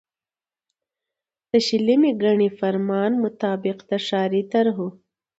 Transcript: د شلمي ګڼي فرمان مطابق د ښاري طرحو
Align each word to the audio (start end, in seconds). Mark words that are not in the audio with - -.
د 1.49 1.51
شلمي 1.67 2.11
ګڼي 2.23 2.49
فرمان 2.59 3.11
مطابق 3.23 3.77
د 3.89 3.91
ښاري 4.05 4.43
طرحو 4.51 4.87